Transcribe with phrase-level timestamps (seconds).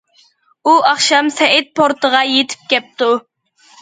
[0.65, 3.15] ئۇ ئاخشام سەئىد پورتىغا يېتىپ كەپتۇ.